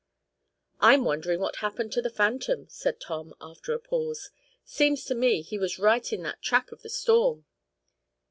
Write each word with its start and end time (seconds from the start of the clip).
"I'm 0.79 1.05
wondering 1.05 1.39
what 1.41 1.57
happened 1.57 1.91
to 1.93 2.01
the 2.01 2.09
phantom," 2.09 2.67
said 2.69 2.99
Tom, 2.99 3.35
after 3.39 3.71
a 3.71 3.77
pause. 3.79 4.31
"Seems 4.65 5.05
to 5.05 5.13
me 5.13 5.43
he 5.43 5.59
was 5.59 5.77
right 5.77 6.11
in 6.11 6.23
that 6.23 6.41
track 6.41 6.71
of 6.71 6.81
the 6.81 6.89
storm." 6.89 7.45